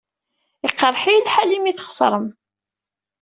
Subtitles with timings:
[0.67, 2.27] Iqeṛṛeḥ-iyi lḥal imi txeṣṛem.